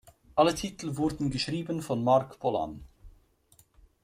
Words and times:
Alle 0.33 0.55
Titel 0.55 0.97
wurden 0.97 1.29
geschrieben 1.29 1.83
von 1.83 2.03
Marc 2.03 2.39
Bolan. 2.39 2.83